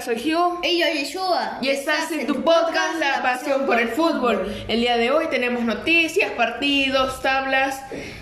soy 0.00 0.16
Hugh. 0.16 0.60
Y 0.62 0.80
yo, 0.80 0.86
Yeshua. 0.86 1.58
Y 1.60 1.68
estás 1.68 2.10
en 2.12 2.26
tu 2.26 2.42
podcast 2.42 2.98
La 2.98 3.22
Pasión 3.22 3.66
por 3.66 3.78
el 3.78 3.88
Fútbol. 3.88 4.52
El 4.68 4.80
día 4.80 4.96
de 4.96 5.10
hoy 5.10 5.26
tenemos 5.30 5.62
noticias, 5.62 6.32
partidos, 6.32 7.20
tablas 7.22 7.80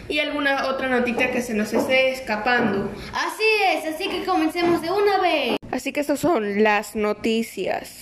y 0.08 0.18
alguna 0.18 0.66
otra 0.66 0.88
noticia 0.88 1.30
que 1.30 1.40
se 1.40 1.54
nos 1.54 1.72
esté 1.72 2.12
escapando. 2.12 2.90
Así 3.12 3.44
es, 3.74 3.94
así 3.94 4.08
que 4.08 4.24
comencemos 4.24 4.82
de 4.82 4.90
una 4.90 5.18
vez. 5.20 5.56
Así 5.70 5.92
que 5.92 6.00
estas 6.00 6.20
son 6.20 6.62
las 6.62 6.94
noticias. 6.94 8.00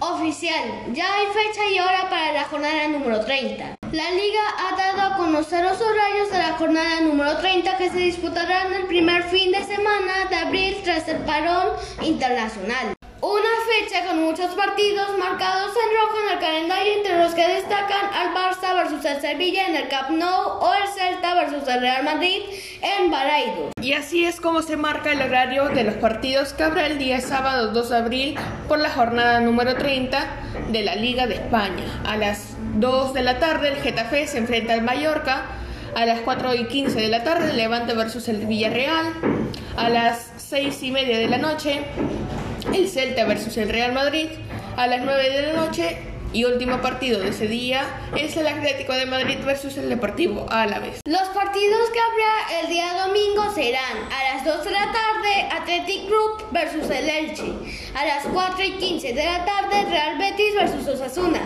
Oficial, 0.00 0.92
ya 0.92 1.14
hay 1.14 1.26
fecha 1.26 1.60
y 1.72 1.78
hora 1.78 2.08
para 2.08 2.32
la 2.32 2.44
jornada 2.44 2.88
número 2.88 3.20
30. 3.24 3.79
La 3.92 4.08
liga 4.12 4.40
ha 4.56 4.76
dado 4.76 5.00
a 5.02 5.16
conocer 5.16 5.64
los 5.64 5.80
horarios 5.80 6.30
de 6.30 6.38
la 6.38 6.52
jornada 6.52 7.00
número 7.00 7.36
30 7.38 7.76
que 7.76 7.90
se 7.90 7.98
disputarán 7.98 8.72
el 8.72 8.86
primer 8.86 9.24
fin 9.24 9.50
de 9.50 9.64
semana 9.64 10.26
de 10.30 10.36
abril 10.36 10.76
tras 10.84 11.08
el 11.08 11.16
parón 11.24 11.70
internacional. 12.00 12.94
Una 13.20 13.59
fecha 13.78 14.04
con 14.04 14.22
muchos 14.24 14.54
partidos 14.54 15.16
marcados 15.18 15.70
en 15.70 15.96
rojo 15.96 16.16
en 16.26 16.32
el 16.34 16.38
calendario 16.40 16.92
entre 16.94 17.18
los 17.18 17.34
que 17.34 17.46
destacan 17.46 18.10
al 18.12 18.34
Barça 18.34 18.74
versus 18.74 19.04
el 19.04 19.20
Sevilla 19.20 19.66
en 19.66 19.76
el 19.76 19.88
Camp 19.88 20.10
Nou 20.10 20.58
o 20.60 20.72
el 20.74 20.88
Celta 20.88 21.34
versus 21.34 21.68
el 21.68 21.80
Real 21.80 22.04
Madrid 22.04 22.42
en 22.82 23.10
Baraido. 23.10 23.70
Y 23.80 23.92
así 23.92 24.24
es 24.24 24.40
como 24.40 24.62
se 24.62 24.76
marca 24.76 25.12
el 25.12 25.22
horario 25.22 25.68
de 25.68 25.84
los 25.84 25.94
partidos 25.94 26.52
que 26.52 26.64
habrá 26.64 26.86
el 26.86 26.98
día 26.98 27.20
sábado 27.20 27.72
2 27.72 27.90
de 27.90 27.96
abril 27.96 28.38
por 28.66 28.80
la 28.80 28.90
jornada 28.90 29.40
número 29.40 29.76
30 29.76 30.18
de 30.68 30.82
la 30.82 30.96
Liga 30.96 31.28
de 31.28 31.34
España. 31.34 32.02
A 32.04 32.16
las 32.16 32.56
2 32.74 33.14
de 33.14 33.22
la 33.22 33.38
tarde 33.38 33.68
el 33.68 33.76
Getafe 33.76 34.26
se 34.26 34.38
enfrenta 34.38 34.72
al 34.72 34.82
Mallorca. 34.82 35.46
A 35.94 36.06
las 36.06 36.20
4 36.20 36.54
y 36.54 36.66
15 36.66 37.00
de 37.00 37.08
la 37.08 37.24
tarde 37.24 37.52
Levante 37.52 37.94
versus 37.94 38.28
el 38.28 38.46
Villarreal. 38.46 39.12
A 39.76 39.88
las 39.88 40.30
6 40.36 40.82
y 40.82 40.90
media 40.90 41.18
de 41.18 41.28
la 41.28 41.38
noche 41.38 41.84
el 42.66 42.88
Celta 42.88 43.24
versus 43.24 43.56
el 43.56 43.68
Real 43.68 43.92
Madrid. 43.92 44.28
A 44.76 44.86
las 44.86 45.02
9 45.02 45.30
de 45.30 45.42
la 45.42 45.52
noche 45.52 45.98
y 46.32 46.44
último 46.44 46.80
partido 46.80 47.20
de 47.20 47.30
ese 47.30 47.48
día 47.48 47.82
es 48.16 48.36
el 48.36 48.46
Atlético 48.46 48.92
de 48.92 49.06
Madrid 49.06 49.38
versus 49.44 49.76
el 49.76 49.88
Deportivo 49.88 50.46
Álaves. 50.48 51.00
Los 51.04 51.28
partidos 51.30 51.90
que 51.90 51.98
habrá 52.00 52.60
el 52.62 52.68
día 52.68 53.06
domingo 53.06 53.52
serán 53.52 53.96
a 54.10 54.34
las 54.34 54.44
2 54.44 54.64
de 54.64 54.70
la 54.70 54.92
tarde 54.92 55.48
Athletic 55.50 56.06
Group 56.06 56.46
versus 56.52 56.88
el 56.90 57.08
Elche, 57.08 57.52
a 57.94 58.04
las 58.04 58.26
4 58.32 58.64
y 58.64 58.72
15 58.72 59.12
de 59.12 59.24
la 59.24 59.44
tarde 59.44 59.84
Real 59.90 60.18
Betis 60.18 60.54
versus 60.54 60.86
Osasuna, 60.86 61.40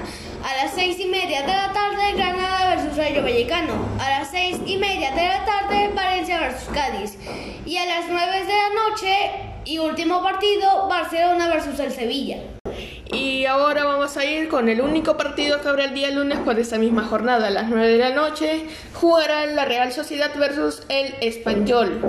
a 0.45 0.65
las 0.65 0.75
6 0.75 1.01
y 1.01 1.07
media 1.07 1.43
de 1.43 1.49
la 1.49 1.73
tarde 1.73 2.13
Granada 2.15 2.75
versus 2.75 2.97
Rayo 2.97 3.23
Vallecano, 3.23 3.89
a 3.99 4.11
las 4.11 4.31
6 4.31 4.59
y 4.67 4.77
media 4.77 5.13
de 5.13 5.29
la 5.29 5.45
tarde 5.47 5.91
Valencia 5.95 6.41
versus 6.41 6.69
Cádiz 6.75 7.17
y 7.65 7.77
a 7.79 7.87
las 7.87 8.05
9 8.11 8.45
de 8.45 8.53
la 8.53 8.91
noche 8.91 9.54
y 9.65 9.79
último 9.79 10.23
partido 10.23 10.89
Barcelona 10.89 11.49
versus 11.49 11.79
el 11.81 11.93
Sevilla. 11.93 12.39
Y 13.13 13.47
ahora 13.47 13.85
vamos 13.85 14.17
a 14.17 14.25
ir 14.25 14.49
con 14.49 14.69
el 14.69 14.81
único 14.81 15.17
partido 15.17 15.61
que 15.61 15.69
habrá 15.69 15.85
el 15.85 15.95
día 15.95 16.11
lunes 16.11 16.39
por 16.39 16.59
esta 16.59 16.79
misma 16.79 17.05
jornada. 17.05 17.47
A 17.47 17.51
las 17.51 17.69
9 17.69 17.87
de 17.87 17.99
la 17.99 18.11
noche 18.11 18.67
jugará 18.93 19.47
la 19.47 19.65
Real 19.65 19.93
Sociedad 19.93 20.31
versus 20.37 20.83
el 20.89 21.15
Español. 21.21 22.01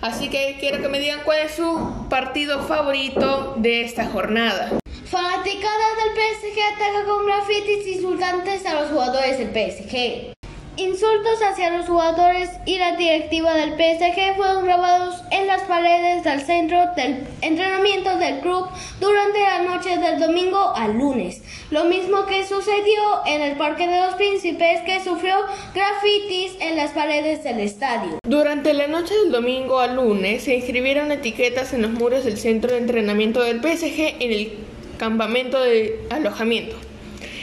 Así 0.00 0.28
que 0.28 0.56
quiero 0.60 0.80
que 0.80 0.88
me 0.88 1.00
digan 1.00 1.20
cuál 1.24 1.38
es 1.38 1.56
su 1.56 2.06
partido 2.08 2.62
favorito 2.62 3.54
de 3.56 3.82
esta 3.82 4.06
jornada. 4.06 4.78
Fanaticada 5.06 5.86
del 6.02 6.14
PSG 6.14 6.74
ataca 6.74 7.04
con 7.06 7.26
grafitis 7.26 7.86
insultantes 7.96 8.66
a 8.66 8.80
los 8.80 8.90
jugadores 8.90 9.38
del 9.38 9.48
PSG. 9.48 10.35
Insultos 10.78 11.40
hacia 11.42 11.70
los 11.70 11.86
jugadores 11.86 12.50
y 12.66 12.76
la 12.76 12.96
directiva 12.96 13.54
del 13.54 13.70
PSG 13.70 14.36
fueron 14.36 14.66
grabados 14.66 15.22
en 15.30 15.46
las 15.46 15.62
paredes 15.62 16.22
del 16.22 16.42
centro 16.42 16.78
del 16.94 17.26
entrenamiento 17.40 18.18
del 18.18 18.40
club 18.40 18.68
durante 19.00 19.40
la 19.40 19.62
noche 19.62 19.96
del 19.96 20.20
domingo 20.20 20.74
al 20.76 20.98
lunes. 20.98 21.40
Lo 21.70 21.84
mismo 21.84 22.26
que 22.26 22.46
sucedió 22.46 23.24
en 23.26 23.40
el 23.40 23.56
Parque 23.56 23.88
de 23.88 24.02
los 24.02 24.16
Príncipes 24.16 24.82
que 24.82 25.02
sufrió 25.02 25.36
grafitis 25.74 26.52
en 26.60 26.76
las 26.76 26.90
paredes 26.90 27.42
del 27.42 27.60
estadio. 27.60 28.18
Durante 28.26 28.74
la 28.74 28.86
noche 28.86 29.14
del 29.14 29.32
domingo 29.32 29.80
al 29.80 29.96
lunes 29.96 30.44
se 30.44 30.56
inscribieron 30.56 31.10
etiquetas 31.10 31.72
en 31.72 31.82
los 31.82 31.92
muros 31.92 32.26
del 32.26 32.36
centro 32.36 32.72
de 32.72 32.78
entrenamiento 32.78 33.42
del 33.42 33.62
PSG 33.62 34.16
en 34.20 34.30
el 34.30 34.52
campamento 34.98 35.58
de 35.58 36.06
alojamiento. 36.10 36.76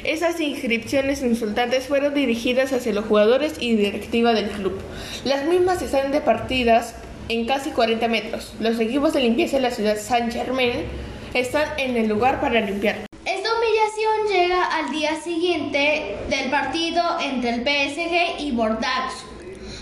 Esas 0.04 0.42
inscripciones 0.42 1.24
insultantes 1.24 1.88
fueron 1.88 2.14
dirigidas 2.14 2.74
hacia 2.74 2.92
los 2.92 3.06
jugadores 3.06 3.54
y 3.62 3.76
directiva 3.78 4.34
del 4.34 4.50
club. 4.50 4.78
Las 5.24 5.46
mismas 5.46 5.82
están 5.82 6.12
departidas 6.12 6.96
en 7.30 7.46
casi 7.46 7.70
40 7.70 8.10
metros. 8.10 8.54
Los 8.60 8.82
equipos 8.82 9.14
de 9.14 9.22
limpieza 9.22 9.56
de 9.56 9.64
la 9.64 9.72
ciudad 9.72 9.98
Saint 9.98 10.34
Germain 10.34 10.84
están 11.34 11.70
en 11.78 11.96
el 11.96 12.10
lugar 12.10 12.42
para 12.42 12.60
limpiar. 12.60 13.06
Esta 13.24 13.50
humillación 13.56 14.28
llega 14.30 14.66
al 14.66 14.92
día 14.92 15.16
siguiente 15.22 16.18
del 16.30 16.52
partido 16.52 17.02
entre 17.22 17.52
el 17.52 17.62
PSG 17.62 18.42
y 18.42 18.52
Bordeaux. 18.52 19.14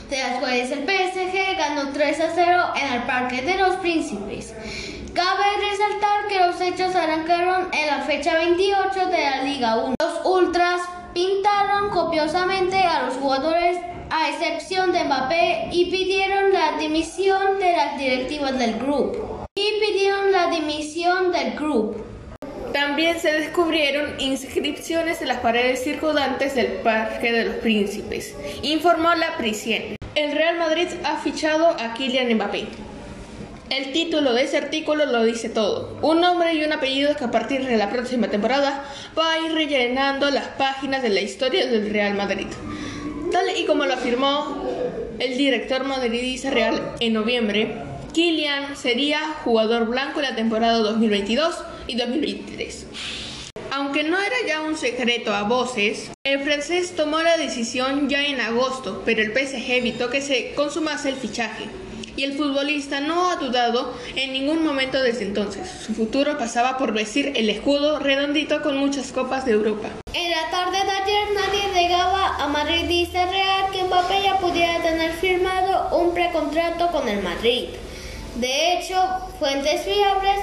Después 0.08 0.70
el 0.72 0.84
PSG 0.84 1.58
ganó 1.58 1.94
3 1.94 2.20
a 2.20 2.31
0 2.36 2.64
en 2.80 2.94
el 2.94 3.04
Parque 3.04 3.42
de 3.42 3.56
los 3.56 3.78
Príncipes. 3.78 4.54
Cabe 5.14 5.44
resaltar 5.70 6.28
que 6.30 6.40
los 6.40 6.62
hechos 6.62 6.96
arrancaron 6.96 7.68
en 7.74 7.88
la 7.88 8.04
fecha 8.04 8.34
28 8.36 9.08
de 9.08 9.20
la 9.20 9.44
Liga 9.44 9.76
1. 9.76 9.96
Los 10.02 10.26
Ultras 10.26 10.82
pintaron 11.14 11.90
copiosamente 11.90 12.78
a 12.78 13.08
los 13.08 13.16
jugadores 13.16 13.78
a 14.10 14.30
excepción 14.30 14.94
de 14.94 15.04
Mbappé 15.04 15.68
y 15.74 15.92
pidieron 15.92 16.54
la 16.54 16.78
dimisión 16.78 17.60
de 17.60 17.74
las 17.74 18.00
directivas 18.00 18.58
del 18.58 18.80
grupo. 18.80 19.46
Y 19.54 19.82
pidieron 19.82 20.32
la 20.32 20.48
dimisión 20.48 21.34
del 21.34 21.56
grupo. 21.56 21.98
También 22.72 23.20
se 23.20 23.34
descubrieron 23.34 24.18
inscripciones 24.18 25.22
en 25.22 25.28
las 25.28 25.40
paredes 25.42 25.84
circundantes 25.84 26.56
del 26.56 26.68
Parque 26.84 27.34
de 27.34 27.46
los 27.46 27.56
Príncipes, 27.56 28.34
informó 28.62 29.14
la 29.16 29.36
prisión. 29.36 29.98
El 30.16 30.32
Real 30.32 30.58
Madrid 30.58 30.88
ha 31.04 31.18
fichado 31.18 31.68
a 31.68 31.94
Kylian 31.96 32.34
Mbappé. 32.34 32.91
El 33.72 33.94
título 33.94 34.34
de 34.34 34.44
ese 34.44 34.58
artículo 34.58 35.06
lo 35.06 35.24
dice 35.24 35.48
todo. 35.48 35.98
Un 36.02 36.20
nombre 36.20 36.54
y 36.54 36.62
un 36.66 36.74
apellido 36.74 37.16
que 37.16 37.24
a 37.24 37.32
partir 37.32 37.66
de 37.66 37.78
la 37.78 37.90
próxima 37.90 38.28
temporada 38.28 38.84
va 39.18 39.32
a 39.32 39.40
ir 39.40 39.54
rellenando 39.54 40.30
las 40.30 40.48
páginas 40.50 41.02
de 41.02 41.08
la 41.08 41.22
historia 41.22 41.66
del 41.66 41.90
Real 41.90 42.16
Madrid. 42.16 42.48
Tal 43.31 43.46
y 43.58 43.64
como 43.64 43.86
lo 43.86 43.94
afirmó 43.94 44.62
el 45.20 45.38
director 45.38 45.86
madridista 45.86 46.50
real 46.50 46.96
en 47.00 47.14
noviembre, 47.14 47.78
Kylian 48.14 48.76
sería 48.76 49.36
jugador 49.46 49.86
blanco 49.86 50.20
en 50.20 50.26
la 50.26 50.36
temporada 50.36 50.80
2022 50.80 51.56
y 51.88 51.96
2023. 51.96 52.88
Aunque 53.72 54.04
no 54.04 54.20
era 54.20 54.36
ya 54.46 54.64
un 54.64 54.76
secreto 54.76 55.34
a 55.34 55.44
voces, 55.44 56.12
el 56.26 56.42
francés 56.42 56.94
tomó 56.98 57.22
la 57.22 57.38
decisión 57.38 58.10
ya 58.10 58.22
en 58.26 58.42
agosto, 58.42 59.02
pero 59.06 59.22
el 59.22 59.31
PSG 59.31 59.72
evitó 59.72 60.10
que 60.10 60.20
se 60.20 60.54
consumase 60.56 61.08
el 61.08 61.16
fichaje 61.16 61.70
y 62.16 62.24
el 62.24 62.34
futbolista 62.34 63.00
no 63.00 63.30
ha 63.30 63.36
dudado 63.36 63.94
en 64.16 64.34
ningún 64.34 64.64
momento 64.64 65.02
desde 65.02 65.26
entonces. 65.26 65.70
Su 65.86 65.94
futuro 65.94 66.38
pasaba 66.38 66.78
por 66.78 66.94
vestir 66.94 67.34
el 67.36 67.50
escudo 67.50 68.00
redondito 68.00 68.62
con 68.62 68.78
muchas 68.78 69.12
copas 69.12 69.46
de 69.46 69.54
Europa. 69.54 69.90
En 70.14 70.32
la 70.32 70.50
tarde 70.50 70.78
de 70.84 70.92
ayer 70.92 71.28
nadie 71.34 71.74
negaba 71.74 72.38
a 72.38 72.48
madridista 72.48 73.26
real 73.26 73.72
que 73.72 73.84
Mbappé 73.84 74.24
ya 74.24 74.38
pudiera 74.40 74.82
tener 74.82 75.14
firmado 75.14 75.98
un 75.98 76.14
precontrato 76.14 76.88
con 76.92 77.08
el 77.08 77.22
Madrid. 77.24 77.70
De 78.36 78.74
hecho, 78.74 78.96
fuentes 79.40 79.81
fiables 79.81 80.40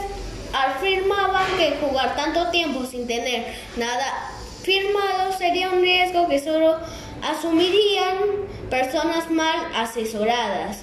afirmaban 0.53 1.47
que 1.59 1.77
jugar 1.81 2.17
tanto 2.17 2.51
tiempo 2.51 2.85
sin 2.85 3.07
tener 3.07 3.55
nada 3.77 4.35
firmado 4.63 5.33
sería 5.37 5.71
un 5.71 5.81
riesgo 5.81 6.29
que 6.29 6.39
solo 6.39 6.77
asumirían 7.23 8.19
personas 8.69 9.31
mal 9.31 9.59
asesoradas. 9.75 10.79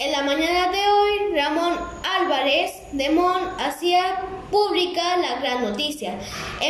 En 0.00 0.12
la 0.12 0.22
mañana 0.22 0.70
de 0.70 0.78
hoy, 0.78 1.34
Ramón 1.34 1.74
Álvarez 2.20 2.70
de 2.92 3.10
Mon 3.10 3.42
hacía 3.58 4.22
pública 4.48 5.16
la 5.16 5.40
gran 5.40 5.62
noticia. 5.62 6.14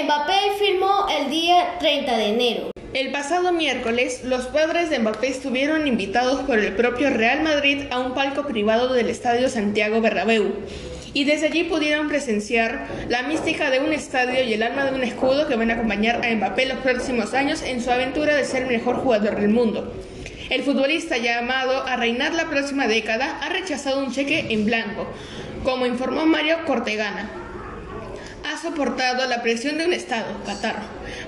Mbappé 0.03 0.33
firmó 0.59 1.07
el 1.11 1.31
día 1.31 1.77
30 1.79 2.17
de 2.17 2.29
enero. 2.29 2.71
El 2.95 3.13
pasado 3.13 3.53
miércoles, 3.53 4.23
los 4.25 4.47
padres 4.47 4.89
de 4.89 4.99
Mbappé 5.01 5.29
estuvieron 5.29 5.87
invitados 5.87 6.41
por 6.45 6.59
el 6.59 6.75
propio 6.75 7.11
Real 7.11 7.43
Madrid 7.43 7.83
a 7.91 7.99
un 7.99 8.15
palco 8.15 8.47
privado 8.47 8.95
del 8.95 9.11
Estadio 9.11 9.51
Santiago 9.51 10.01
Bernabéu. 10.01 10.55
Y 11.13 11.25
desde 11.25 11.49
allí 11.49 11.65
pudieron 11.65 12.09
presenciar 12.09 12.87
la 13.11 13.25
mística 13.25 13.69
de 13.69 13.81
un 13.81 13.93
estadio 13.93 14.43
y 14.43 14.55
el 14.55 14.63
alma 14.63 14.87
de 14.87 14.95
un 14.95 15.05
escudo 15.05 15.47
que 15.49 15.57
van 15.57 15.71
a 15.71 15.75
acompañar 15.75 16.25
a 16.25 16.35
Mbappé 16.35 16.65
los 16.65 16.79
próximos 16.79 17.35
años 17.35 17.61
en 17.61 17.83
su 17.83 17.91
aventura 17.91 18.35
de 18.35 18.47
ser 18.47 18.63
el 18.63 18.69
mejor 18.69 18.97
jugador 18.97 19.39
del 19.39 19.51
mundo. 19.51 19.93
El 20.50 20.62
futbolista 20.62 21.19
llamado 21.19 21.87
a 21.87 21.97
reinar 21.97 22.33
la 22.33 22.49
próxima 22.49 22.87
década 22.87 23.39
ha 23.43 23.50
rechazado 23.50 24.03
un 24.03 24.12
cheque 24.12 24.47
en 24.49 24.65
blanco, 24.65 25.06
como 25.62 25.85
informó 25.85 26.25
Mario 26.25 26.65
Cortegana. 26.65 27.29
ha 28.45 28.56
soportado 28.56 29.27
la 29.27 29.43
presión 29.43 29.77
de 29.77 29.85
un 29.85 29.93
Estado, 29.93 30.43
Qatar, 30.47 30.77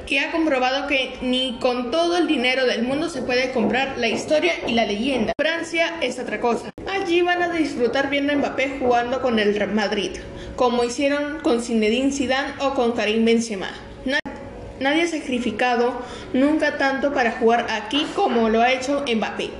que 0.06 0.20
ha 0.20 0.32
comprobado 0.32 0.86
que 0.86 1.18
ni 1.20 1.58
con 1.60 1.90
todo 1.90 2.16
el 2.16 2.26
dinero 2.26 2.64
del 2.64 2.82
mundo 2.82 3.10
se 3.10 3.20
puede 3.20 3.52
comprar 3.52 3.98
la 3.98 4.08
historia 4.08 4.54
y 4.66 4.72
la 4.72 4.86
leyenda. 4.86 5.34
Francia 5.38 5.96
es 6.00 6.18
otra 6.18 6.40
cosa. 6.40 6.70
Allí 6.90 7.20
van 7.20 7.42
a 7.42 7.52
disfrutar 7.52 8.08
viendo 8.08 8.32
a 8.32 8.36
Mbappé 8.36 8.78
jugando 8.80 9.20
con 9.20 9.38
el 9.38 9.68
Madrid, 9.68 10.12
como 10.56 10.82
hicieron 10.82 11.40
con 11.40 11.62
Zinedine 11.62 12.10
Zidane 12.10 12.54
o 12.60 12.72
con 12.72 12.92
Karim 12.92 13.26
Benzema. 13.26 13.70
Nadie 14.80 15.02
ha 15.02 15.06
sacrificado 15.06 15.92
nunca 16.32 16.78
tanto 16.78 17.12
para 17.12 17.32
jugar 17.32 17.66
aquí 17.68 18.06
como 18.16 18.48
lo 18.48 18.62
ha 18.62 18.72
hecho 18.72 19.04
Mbappé. 19.14 19.50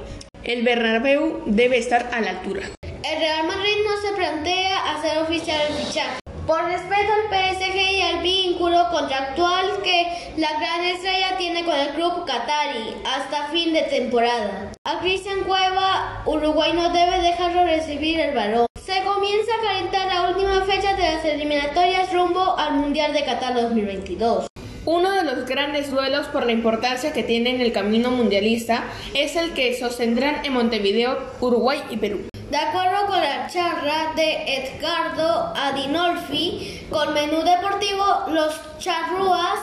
El 0.45 0.63
Bernabéu 0.63 1.43
debe 1.45 1.77
estar 1.77 2.09
a 2.11 2.23
la 2.23 2.31
altura. 2.31 2.63
El 2.83 3.19
Real 3.19 3.47
Madrid 3.47 3.77
no 3.85 4.01
se 4.01 4.17
plantea 4.17 4.95
hacer 4.95 5.19
oficial 5.19 5.61
el 5.69 5.75
fichaje. 5.75 6.21
Por 6.47 6.65
respeto 6.65 7.13
al 7.13 7.29
PSG 7.29 7.77
y 7.77 8.01
al 8.01 8.23
vínculo 8.23 8.89
contractual 8.91 9.83
que 9.85 10.33
la 10.39 10.53
gran 10.59 10.85
estrella 10.85 11.37
tiene 11.37 11.67
con 11.67 11.75
el 11.75 11.91
club 11.91 12.25
Qatari 12.25 12.95
hasta 13.05 13.49
fin 13.49 13.75
de 13.75 13.83
temporada. 13.83 14.73
A 14.85 15.01
Cristian 15.01 15.45
Cueva, 15.45 16.23
Uruguay 16.25 16.73
no 16.73 16.95
debe 16.95 17.21
dejarlo 17.21 17.65
recibir 17.65 18.19
el 18.21 18.35
balón. 18.35 18.67
Se 18.83 19.03
comienza 19.03 19.53
a 19.55 19.67
calentar 19.67 20.07
la 20.07 20.31
última 20.31 20.63
fecha 20.63 20.97
de 20.97 21.03
las 21.03 21.25
eliminatorias 21.27 22.11
rumbo 22.11 22.57
al 22.57 22.73
Mundial 22.73 23.13
de 23.13 23.23
Qatar 23.23 23.53
2022. 23.55 24.50
Uno 24.87 25.11
de 25.11 25.25
los 25.25 25.47
grandes 25.47 25.91
duelos 25.91 26.27
por 26.29 26.47
la 26.47 26.53
importancia 26.53 27.13
que 27.13 27.23
tiene 27.23 27.51
en 27.51 27.61
el 27.61 27.71
camino 27.71 28.11
mundialista 28.11 28.85
es 29.15 29.37
el 29.37 29.53
que 29.53 29.79
sostendrán 29.79 30.43
en 30.47 30.55
Montevideo, 30.55 31.19
Uruguay 31.41 31.83
y 31.91 31.99
Perú. 31.99 32.23
De 32.51 32.57
acuerdo 32.57 33.07
con 33.07 33.21
la 33.21 33.47
charla 33.47 34.13
de 34.17 34.57
Edgardo 34.57 35.53
Adinolfi 35.55 36.81
con 36.89 37.13
Menú 37.13 37.43
Deportivo, 37.43 38.05
los 38.31 38.59
charrúas 38.79 39.61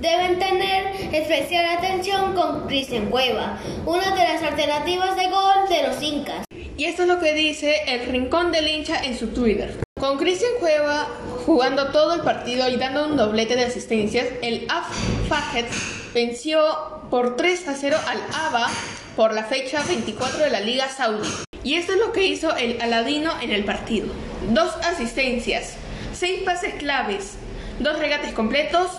deben 0.00 0.40
tener 0.40 1.14
especial 1.14 1.78
atención 1.78 2.34
con 2.34 2.66
Cristian 2.66 3.06
Cueva, 3.06 3.56
una 3.86 4.16
de 4.16 4.24
las 4.24 4.42
alternativas 4.42 5.14
de 5.16 5.28
gol 5.28 5.68
de 5.68 5.86
los 5.86 6.02
incas. 6.02 6.44
Y 6.76 6.86
esto 6.86 7.02
es 7.02 7.08
lo 7.08 7.20
que 7.20 7.34
dice 7.34 7.82
el 7.86 8.06
Rincón 8.06 8.50
del 8.50 8.66
Hincha 8.66 9.00
en 9.04 9.16
su 9.16 9.28
Twitter. 9.28 9.76
Con 10.00 10.18
Cristian 10.18 10.52
Cueva 10.58 11.06
jugando 11.44 11.88
todo 11.88 12.14
el 12.14 12.20
partido 12.20 12.68
y 12.68 12.76
dando 12.76 13.06
un 13.06 13.16
doblete 13.16 13.56
de 13.56 13.64
asistencias, 13.64 14.26
el 14.42 14.66
Af 14.68 14.86
Fahed 15.28 15.66
venció 16.14 16.60
por 17.10 17.36
3 17.36 17.68
a 17.68 17.74
0 17.74 17.96
al 18.06 18.18
ABA 18.46 18.68
por 19.16 19.34
la 19.34 19.44
fecha 19.44 19.82
24 19.86 20.44
de 20.44 20.50
la 20.50 20.60
Liga 20.60 20.88
Saudí. 20.88 21.28
Y 21.62 21.74
esto 21.74 21.92
es 21.92 21.98
lo 21.98 22.12
que 22.12 22.26
hizo 22.26 22.56
el 22.56 22.80
Aladino 22.80 23.32
en 23.40 23.50
el 23.50 23.64
partido. 23.64 24.08
Dos 24.50 24.74
asistencias, 24.84 25.74
seis 26.12 26.42
pases 26.42 26.74
claves, 26.74 27.34
dos 27.78 27.98
regates 27.98 28.32
completos 28.32 28.98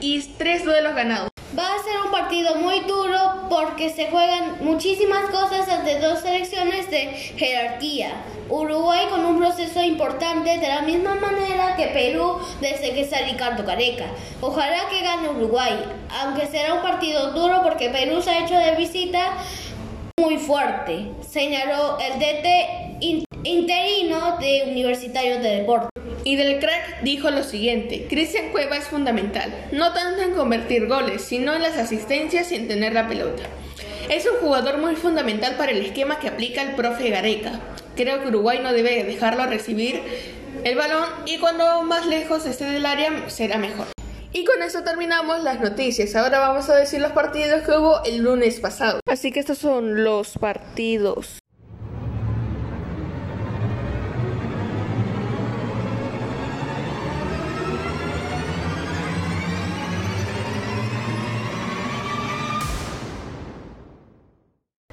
y 0.00 0.22
tres 0.38 0.64
duelos 0.64 0.94
ganados. 0.94 1.30
Va 1.58 1.74
a 1.74 1.82
ser 1.82 1.94
un 2.04 2.10
partido 2.10 2.56
muy 2.56 2.80
duro 2.80 3.46
porque 3.48 3.88
se 3.88 4.10
juegan 4.10 4.58
muchísimas 4.60 5.30
cosas 5.30 5.66
ante 5.68 5.98
dos 6.00 6.20
selecciones 6.20 6.90
de 6.90 7.06
jerarquía. 7.36 8.10
Uruguay 8.50 9.06
con 9.08 9.24
un 9.24 9.38
proceso 9.38 9.82
importante 9.82 10.58
de 10.58 10.68
la 10.68 10.82
misma 10.82 11.14
manera 11.14 11.74
que 11.76 11.86
Perú 11.86 12.38
desde 12.60 12.92
que 12.92 13.00
está 13.00 13.20
Ricardo 13.22 13.64
Careca. 13.64 14.04
Ojalá 14.42 14.88
que 14.90 15.00
gane 15.02 15.30
Uruguay, 15.30 15.82
aunque 16.20 16.46
será 16.46 16.74
un 16.74 16.82
partido 16.82 17.32
duro 17.32 17.62
porque 17.62 17.88
Perú 17.88 18.20
se 18.20 18.30
ha 18.30 18.44
hecho 18.44 18.54
de 18.54 18.76
visita 18.76 19.38
muy 20.20 20.36
fuerte, 20.36 21.10
señaló 21.26 21.96
el 21.98 22.18
DT 22.18 22.98
interino 23.44 24.36
de 24.38 24.64
Universitario 24.68 25.40
de 25.40 25.60
Deportes. 25.60 25.95
Y 26.26 26.34
del 26.34 26.58
crack 26.58 27.02
dijo 27.02 27.30
lo 27.30 27.44
siguiente, 27.44 28.08
Cristian 28.10 28.50
Cueva 28.50 28.76
es 28.76 28.88
fundamental, 28.88 29.54
no 29.70 29.92
tanto 29.92 30.22
en 30.22 30.34
convertir 30.34 30.88
goles, 30.88 31.22
sino 31.22 31.54
en 31.54 31.62
las 31.62 31.78
asistencias 31.78 32.50
y 32.50 32.56
en 32.56 32.66
tener 32.66 32.94
la 32.94 33.06
pelota. 33.06 33.44
Es 34.10 34.26
un 34.26 34.38
jugador 34.38 34.78
muy 34.78 34.96
fundamental 34.96 35.54
para 35.54 35.70
el 35.70 35.78
esquema 35.86 36.18
que 36.18 36.26
aplica 36.26 36.62
el 36.62 36.74
profe 36.74 37.10
Gareca. 37.10 37.60
Creo 37.94 38.20
que 38.20 38.26
Uruguay 38.26 38.58
no 38.60 38.72
debe 38.72 39.04
dejarlo 39.04 39.46
recibir 39.46 40.02
el 40.64 40.74
balón 40.74 41.04
y 41.26 41.38
cuando 41.38 41.84
más 41.84 42.06
lejos 42.06 42.44
esté 42.44 42.64
del 42.64 42.86
área 42.86 43.30
será 43.30 43.58
mejor. 43.58 43.86
Y 44.32 44.44
con 44.44 44.64
eso 44.64 44.82
terminamos 44.82 45.44
las 45.44 45.60
noticias. 45.60 46.16
Ahora 46.16 46.40
vamos 46.40 46.68
a 46.68 46.74
decir 46.74 47.00
los 47.00 47.12
partidos 47.12 47.62
que 47.62 47.70
hubo 47.70 48.02
el 48.02 48.24
lunes 48.24 48.58
pasado. 48.58 48.98
Así 49.06 49.30
que 49.30 49.38
estos 49.38 49.58
son 49.58 50.02
los 50.02 50.36
partidos. 50.38 51.38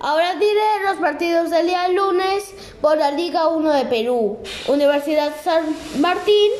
Ahora 0.03 0.35
diré 0.35 0.83
los 0.85 0.97
partidos 0.97 1.49
del 1.49 1.65
día 1.65 1.87
lunes 1.87 2.53
por 2.81 2.97
la 2.97 3.09
Liga 3.11 3.47
1 3.47 3.71
de 3.71 3.85
Perú. 3.85 4.37
Universidad 4.67 5.31
San 5.41 5.63
Martín 6.01 6.51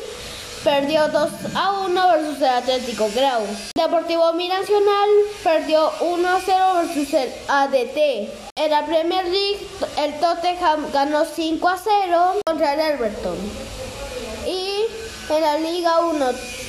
perdió 0.64 1.08
2 1.08 1.30
a 1.54 1.80
1 1.84 2.08
versus 2.08 2.38
el 2.38 2.48
Atlético 2.48 3.06
Grau. 3.14 3.42
Deportivo 3.74 4.32
Binacional 4.32 5.10
perdió 5.42 5.92
1 6.00 6.26
a 6.26 6.40
0 6.40 6.64
versus 6.86 7.12
el 7.12 7.30
ADT. 7.46 8.30
En 8.56 8.70
la 8.70 8.86
Premier 8.86 9.26
League, 9.26 9.60
el 9.98 10.18
Tottenham 10.20 10.90
ganó 10.90 11.26
5 11.26 11.68
a 11.68 11.76
0 11.76 12.40
contra 12.46 12.72
el 12.72 12.80
Everton. 12.80 13.36
Y 14.46 14.86
en 15.28 15.40
la 15.42 15.58
Liga 15.58 16.00
1 16.00 16.26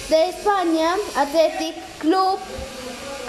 de 0.09 0.27
España, 0.27 0.93
Athletic 1.15 1.75
Club 1.99 2.37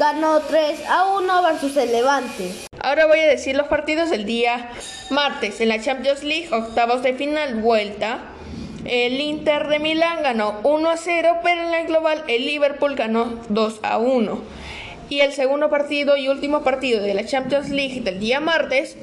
ganó 0.00 0.40
3 0.40 0.80
a 0.88 1.04
1 1.14 1.42
versus 1.42 1.76
el 1.76 1.92
Levante. 1.92 2.66
Ahora 2.86 3.06
voy 3.06 3.18
a 3.18 3.26
decir 3.26 3.56
los 3.56 3.66
partidos 3.66 4.10
del 4.10 4.26
día 4.26 4.70
martes. 5.10 5.60
En 5.60 5.70
la 5.70 5.82
Champions 5.82 6.22
League, 6.22 6.50
octavos 6.52 7.02
de 7.02 7.14
final, 7.14 7.56
vuelta. 7.56 8.20
El 8.84 9.20
Inter 9.20 9.66
de 9.66 9.80
Milán 9.80 10.22
ganó 10.22 10.60
1 10.62 10.90
a 10.90 10.96
0, 10.96 11.38
pero 11.42 11.62
en 11.62 11.72
la 11.72 11.82
global 11.82 12.22
el 12.28 12.46
Liverpool 12.46 12.94
ganó 12.94 13.40
2 13.48 13.80
a 13.82 13.98
1. 13.98 14.40
Y 15.08 15.18
el 15.18 15.32
segundo 15.32 15.68
partido 15.68 16.16
y 16.16 16.28
último 16.28 16.62
partido 16.62 17.02
de 17.02 17.14
la 17.14 17.26
Champions 17.26 17.70
League 17.70 18.02
del 18.02 18.20
día 18.20 18.38
martes, 18.38 18.96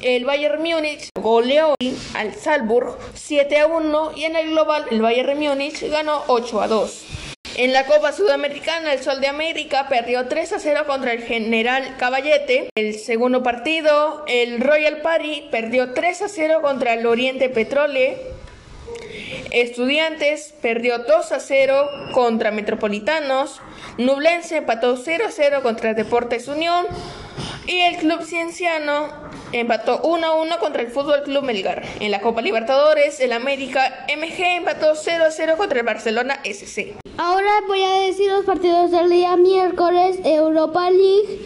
el 0.00 0.24
Bayern 0.24 0.62
Múnich 0.62 1.10
goleó 1.14 1.74
al 2.14 2.34
Salzburg 2.34 2.96
7 3.12 3.58
a 3.58 3.66
1 3.66 4.12
y 4.16 4.24
en 4.24 4.36
el 4.36 4.48
global 4.52 4.86
el 4.90 5.02
Bayern 5.02 5.38
Múnich 5.38 5.86
ganó 5.90 6.22
8 6.28 6.62
a 6.62 6.68
2. 6.68 7.19
En 7.56 7.72
la 7.72 7.84
Copa 7.84 8.12
Sudamericana, 8.12 8.92
el 8.92 9.02
Sol 9.02 9.20
de 9.20 9.26
América 9.26 9.88
perdió 9.88 10.28
3 10.28 10.52
a 10.54 10.58
0 10.60 10.84
contra 10.86 11.12
el 11.12 11.22
General 11.22 11.96
Caballete. 11.98 12.70
El 12.74 12.94
segundo 12.94 13.42
partido, 13.42 14.24
el 14.28 14.60
Royal 14.60 14.98
Party 14.98 15.48
perdió 15.50 15.92
3 15.92 16.22
a 16.22 16.28
0 16.28 16.60
contra 16.62 16.94
el 16.94 17.04
Oriente 17.06 17.48
Petrole. 17.48 18.18
Estudiantes 19.50 20.54
perdió 20.62 20.98
2 20.98 21.32
a 21.32 21.40
0 21.40 21.90
contra 22.12 22.52
Metropolitanos. 22.52 23.60
Nublense 23.98 24.58
empató 24.58 24.96
0 24.96 25.24
a 25.26 25.30
0 25.30 25.60
contra 25.62 25.92
Deportes 25.92 26.46
Unión. 26.46 26.86
Y 27.70 27.82
el 27.82 27.98
Club 27.98 28.24
Cienciano 28.24 29.10
empató 29.52 30.00
1 30.02 30.26
a 30.26 30.34
1 30.34 30.58
contra 30.58 30.82
el 30.82 30.88
Fútbol 30.88 31.22
Club 31.22 31.44
Melgar. 31.44 31.84
En 32.00 32.10
la 32.10 32.20
Copa 32.20 32.42
Libertadores, 32.42 33.20
el 33.20 33.32
América 33.32 34.06
MG 34.08 34.56
empató 34.56 34.96
0 34.96 35.24
a 35.28 35.30
0 35.30 35.54
contra 35.56 35.78
el 35.78 35.86
Barcelona 35.86 36.40
SC. 36.42 36.96
Ahora 37.16 37.48
voy 37.68 37.80
a 37.84 38.00
decir 38.08 38.28
los 38.28 38.44
partidos 38.44 38.90
del 38.90 39.08
día 39.08 39.36
miércoles, 39.36 40.18
Europa 40.24 40.90
League, 40.90 41.38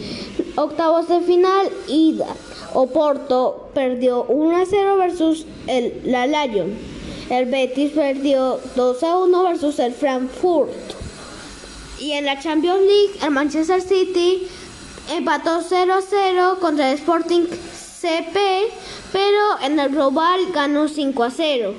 octavos 0.55 1.07
de 1.09 1.21
final, 1.21 1.69
ida. 1.87 2.35
Oporto 2.73 3.69
perdió 3.75 4.23
1 4.23 4.63
a 4.63 4.65
0 4.65 4.97
versus 4.97 5.45
el, 5.67 6.01
la 6.05 6.25
Lyon. 6.25 6.75
El 7.29 7.45
Betis 7.45 7.91
perdió 7.91 8.59
2 8.75 9.03
a 9.03 9.17
1 9.19 9.43
versus 9.43 9.77
el 9.77 9.93
Frankfurt. 9.93 10.73
Y 11.99 12.13
en 12.13 12.25
la 12.25 12.39
Champions 12.39 12.81
League, 12.81 13.19
el 13.21 13.29
Manchester 13.29 13.79
City 13.79 14.47
empató 15.09 15.61
0 15.61 15.93
a 15.93 16.01
0 16.01 16.57
contra 16.59 16.91
el 16.91 16.97
Sporting 16.97 17.45
CP, 17.45 18.37
pero 19.11 19.59
en 19.61 19.79
el 19.79 19.89
global 19.89 20.39
ganó 20.53 20.87
5 20.87 21.23
a 21.23 21.31
0. 21.31 21.73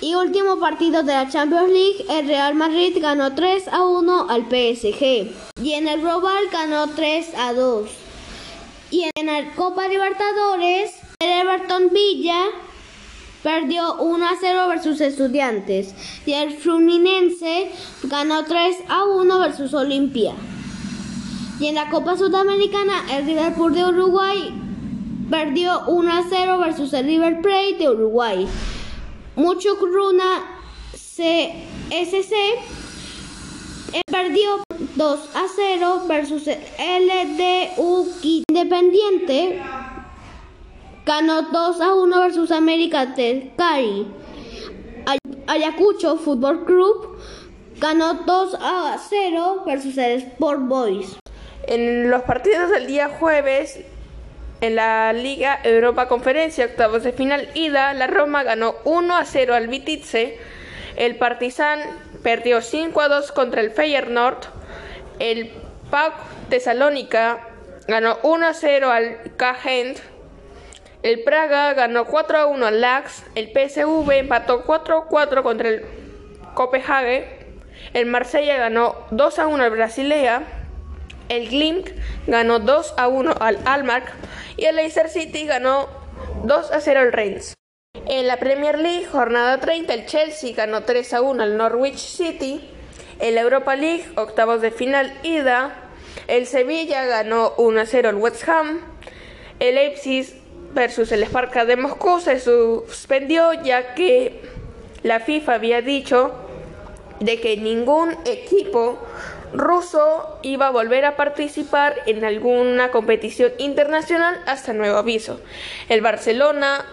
Y 0.00 0.14
último 0.16 0.58
partido 0.58 1.02
de 1.02 1.14
la 1.14 1.30
Champions 1.30 1.70
League, 1.70 2.04
el 2.10 2.26
Real 2.26 2.54
Madrid 2.54 2.96
ganó 3.00 3.34
3 3.34 3.68
a 3.68 3.84
1 3.84 4.26
al 4.28 4.42
PSG. 4.42 5.32
Y 5.62 5.72
en 5.72 5.88
el 5.88 6.00
global 6.00 6.44
ganó 6.52 6.88
3 6.88 7.28
a 7.38 7.52
2. 7.54 7.88
Y 8.90 9.08
en 9.14 9.26
la 9.26 9.54
Copa 9.54 9.88
Libertadores, 9.88 10.92
el 11.20 11.30
Everton 11.30 11.88
Villa 11.90 12.44
perdió 13.42 13.94
1 13.94 14.26
a 14.26 14.36
0 14.38 14.68
versus 14.68 15.00
Estudiantes. 15.00 15.94
Y 16.26 16.32
el 16.34 16.52
Fluminense 16.52 17.70
ganó 18.02 18.44
3 18.44 18.76
a 18.88 19.04
1 19.04 19.38
versus 19.38 19.72
Olimpia. 19.72 20.34
Y 21.64 21.68
en 21.68 21.76
la 21.76 21.88
Copa 21.88 22.14
Sudamericana, 22.14 23.06
el 23.10 23.24
Liverpool 23.24 23.72
de 23.72 23.86
Uruguay 23.86 24.52
perdió 25.30 25.84
1 25.86 26.12
a 26.12 26.22
0 26.28 26.58
versus 26.58 26.92
el 26.92 27.06
River 27.06 27.40
Plate 27.40 27.76
de 27.78 27.88
Uruguay. 27.88 28.46
Mucho 29.34 29.78
Cruna 29.78 30.44
se 30.92 31.54
SC 31.90 32.34
perdió 34.12 34.62
2 34.94 35.20
a 35.34 35.44
0 35.56 36.02
versus 36.06 36.46
el 36.48 37.06
LDU 37.08 38.12
Independiente. 38.46 39.62
Ganó 41.06 41.40
2 41.50 41.80
a 41.80 41.94
1 41.94 42.20
versus 42.20 42.50
América 42.50 43.06
del 43.06 43.52
Cari. 43.56 44.06
Ayacucho 45.46 46.18
Fútbol 46.18 46.66
Club 46.66 47.16
ganó 47.80 48.12
2 48.26 48.54
a 48.60 48.98
0 48.98 49.62
versus 49.64 49.96
el 49.96 50.18
Sport 50.18 50.60
Boys. 50.68 51.23
En 51.66 52.10
los 52.10 52.22
partidos 52.22 52.70
del 52.70 52.86
día 52.86 53.08
jueves, 53.08 53.80
en 54.60 54.76
la 54.76 55.12
Liga 55.14 55.58
Europa 55.62 56.08
Conferencia, 56.08 56.66
octavos 56.66 57.02
de 57.04 57.12
final 57.12 57.48
ida, 57.54 57.94
la 57.94 58.06
Roma 58.06 58.42
ganó 58.42 58.76
1 58.84 59.16
a 59.16 59.24
0 59.24 59.54
al 59.54 59.68
Vititze, 59.68 60.38
el 60.96 61.16
Partizan 61.16 61.80
perdió 62.22 62.60
5 62.60 63.00
a 63.00 63.08
2 63.08 63.32
contra 63.32 63.62
el 63.62 63.70
Feyenoord, 63.70 64.38
el 65.18 65.52
PAOK 65.90 66.14
Tesalónica 66.50 67.40
ganó 67.88 68.18
1 68.22 68.46
a 68.46 68.54
0 68.54 68.90
al 68.90 69.18
K-Gent, 69.36 69.98
el 71.02 71.22
Praga 71.22 71.72
ganó 71.72 72.04
4 72.04 72.38
a 72.38 72.46
1 72.46 72.66
al 72.66 72.80
Lax, 72.82 73.24
el 73.34 73.52
PSV 73.52 74.10
empató 74.12 74.64
4 74.64 74.98
a 74.98 75.06
4 75.06 75.42
contra 75.42 75.68
el 75.68 75.84
Copenhague, 76.52 77.56
el 77.94 78.06
Marsella 78.06 78.58
ganó 78.58 79.06
2 79.10 79.38
a 79.38 79.46
1 79.46 79.64
al 79.64 79.70
Brasilea, 79.70 80.63
el 81.28 81.48
Glimt 81.48 81.88
ganó 82.26 82.58
2 82.58 82.94
a 82.96 83.08
1 83.08 83.34
al 83.40 83.58
Almark 83.64 84.12
y 84.56 84.64
el 84.66 84.76
Leicester 84.76 85.08
City 85.08 85.46
ganó 85.46 85.88
2 86.44 86.70
a 86.70 86.80
0 86.80 87.00
al 87.00 87.12
Rennes. 87.12 87.54
En 88.06 88.26
la 88.26 88.38
Premier 88.38 88.78
League, 88.78 89.06
jornada 89.06 89.58
30, 89.58 89.94
el 89.94 90.06
Chelsea 90.06 90.54
ganó 90.54 90.82
3 90.82 91.14
a 91.14 91.22
1 91.22 91.42
al 91.42 91.56
Norwich 91.56 91.96
City. 91.96 92.60
En 93.18 93.34
la 93.34 93.40
Europa 93.40 93.76
League, 93.76 94.04
octavos 94.16 94.60
de 94.60 94.70
final 94.70 95.12
ida, 95.22 95.74
el 96.28 96.46
Sevilla 96.46 97.04
ganó 97.06 97.54
1 97.56 97.80
a 97.80 97.86
0 97.86 98.08
al 98.10 98.16
West 98.16 98.46
Ham. 98.48 98.80
El 99.58 99.76
Leipzig 99.76 100.34
versus 100.74 101.12
el 101.12 101.22
Sparta 101.22 101.64
de 101.64 101.76
Moscú 101.76 102.20
se 102.20 102.40
suspendió 102.40 103.52
ya 103.62 103.94
que 103.94 104.42
la 105.02 105.20
FIFA 105.20 105.54
había 105.54 105.80
dicho 105.80 106.34
de 107.20 107.40
que 107.40 107.56
ningún 107.56 108.16
equipo 108.26 108.98
ruso 109.54 110.38
iba 110.42 110.66
a 110.66 110.70
volver 110.70 111.04
a 111.04 111.16
participar 111.16 111.94
en 112.06 112.24
alguna 112.24 112.90
competición 112.90 113.52
internacional 113.58 114.40
hasta 114.46 114.72
nuevo 114.72 114.98
aviso. 114.98 115.40
El 115.88 116.00
Barcelona 116.00 116.84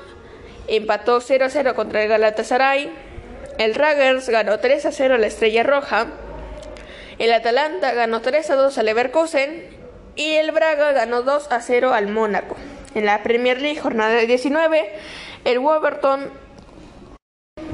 empató 0.68 1.20
0 1.20 1.46
a 1.46 1.50
0 1.50 1.76
contra 1.76 2.04
el 2.04 2.10
Galatasaray. 2.10 2.92
El 3.58 3.76
Ragers 3.76 4.30
ganó 4.30 4.60
3 4.60 4.86
a 4.86 4.92
0 4.92 5.16
a 5.16 5.18
la 5.18 5.28
Estrella 5.28 5.64
Roja. 5.64 6.08
El 7.20 7.34
Atalanta 7.34 7.94
ganó 7.94 8.22
3 8.22 8.50
a 8.52 8.56
2 8.56 8.78
al 8.78 8.86
Leverkusen. 8.86 9.82
Y 10.16 10.34
el 10.34 10.52
Braga 10.52 10.92
ganó 10.92 11.22
2 11.22 11.52
a 11.52 11.62
0 11.62 11.94
al 11.94 12.08
Mónaco. 12.08 12.58
En 12.96 13.06
la 13.06 13.24
Premier 13.24 13.62
League, 13.62 13.80
jornada 13.80 14.18
19, 14.20 14.92
el 15.46 15.60
Wolverton 15.60 16.30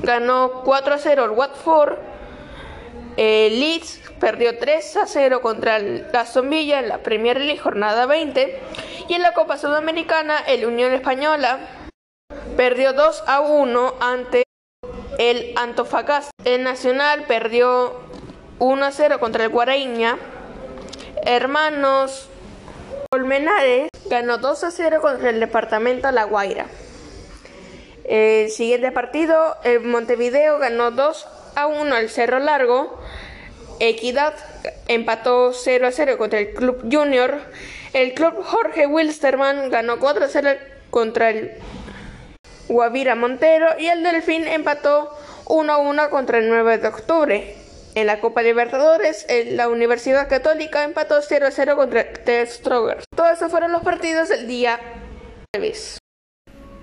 ganó 0.03 0.61
4 0.63 0.93
a 0.93 0.97
0 0.99 1.23
al 1.23 1.31
Watford. 1.31 1.97
El 3.17 3.59
Leeds 3.59 4.06
perdió 4.19 4.57
3 4.57 4.97
a 4.97 5.05
0 5.05 5.41
contra 5.41 5.79
la 5.79 6.25
Zombilla 6.25 6.79
en 6.79 6.89
la 6.89 6.99
Premier 6.99 7.39
League 7.39 7.59
jornada 7.59 8.05
20 8.05 8.59
y 9.07 9.13
en 9.13 9.21
la 9.21 9.33
Copa 9.33 9.57
Sudamericana 9.57 10.39
el 10.47 10.65
Unión 10.65 10.93
Española 10.93 11.59
perdió 12.55 12.93
2 12.93 13.23
a 13.27 13.41
1 13.41 13.93
ante 13.99 14.43
el 15.17 15.53
Antofagasta. 15.55 16.31
El 16.43 16.63
Nacional 16.63 17.25
perdió 17.27 17.99
1 18.59 18.85
a 18.85 18.91
0 18.91 19.19
contra 19.19 19.43
el 19.43 19.49
Guaraíña. 19.49 20.17
Hermanos 21.25 22.29
Colmenares 23.11 23.89
ganó 24.09 24.37
2 24.37 24.63
a 24.63 24.71
0 24.71 24.99
contra 25.01 25.29
el 25.29 25.39
Departamento 25.39 26.11
La 26.11 26.23
Guaira. 26.23 26.65
El 28.03 28.49
siguiente 28.49 28.91
partido, 28.91 29.57
el 29.63 29.81
Montevideo 29.81 30.59
ganó 30.59 30.91
2 30.91 31.27
a 31.55 31.67
1 31.67 31.95
al 31.95 32.09
Cerro 32.09 32.39
Largo. 32.39 32.99
Equidad 33.79 34.33
empató 34.87 35.53
0 35.53 35.87
a 35.87 35.91
0 35.91 36.17
contra 36.17 36.39
el 36.39 36.53
Club 36.53 36.87
Junior. 36.91 37.39
El 37.93 38.13
Club 38.13 38.43
Jorge 38.43 38.87
Wilstermann 38.87 39.69
ganó 39.69 39.99
4 39.99 40.25
a 40.25 40.27
0 40.27 40.49
contra 40.89 41.29
el 41.29 41.51
Guavira 42.67 43.15
Montero. 43.15 43.67
Y 43.79 43.87
el 43.87 44.03
Delfín 44.03 44.47
empató 44.47 45.09
1 45.45 45.71
a 45.73 45.77
1 45.77 46.09
contra 46.09 46.39
el 46.39 46.49
9 46.49 46.77
de 46.77 46.87
octubre. 46.87 47.55
En 47.95 48.05
la 48.05 48.19
Copa 48.19 48.43
Libertadores, 48.43 49.25
la 49.51 49.69
Universidad 49.69 50.29
Católica 50.29 50.83
empató 50.83 51.21
0 51.21 51.47
a 51.47 51.51
0 51.51 51.75
contra 51.75 52.01
el 52.01 52.47
Strogers. 52.47 53.05
Todos 53.15 53.31
esos 53.31 53.49
fueron 53.49 53.71
los 53.71 53.81
partidos 53.81 54.29
del 54.29 54.47
día 54.47 54.79
jueves. 55.51 55.97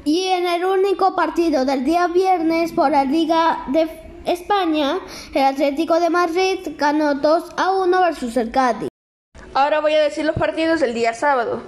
Y 0.04 0.26
en 0.28 0.46
el 0.46 0.64
único 0.64 1.14
partido 1.14 1.64
del 1.64 1.84
día 1.84 2.08
viernes 2.08 2.72
por 2.72 2.90
la 2.90 3.04
Liga 3.04 3.64
de 3.68 3.88
España, 4.26 5.00
el 5.35 5.45
Atlético 5.45 6.00
de 6.00 6.09
Madrid 6.09 6.61
ganó 6.76 7.14
2 7.14 7.50
a 7.57 7.73
1 7.73 8.00
versus 8.00 8.37
el 8.38 8.50
Cádiz. 8.50 8.88
Ahora 9.52 9.81
voy 9.81 9.93
a 9.95 10.00
decir 10.00 10.25
los 10.25 10.35
partidos 10.37 10.81
del 10.81 10.95
día 10.95 11.12
sábado. 11.12 11.62